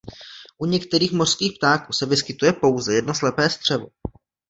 U 0.57 0.65
některých 0.65 1.11
mořských 1.11 1.57
ptáků 1.57 1.93
se 1.93 2.05
vyskytuje 2.05 2.53
pouze 2.53 2.93
jedno 2.95 3.15
slepé 3.15 3.49
střevo. 3.49 3.87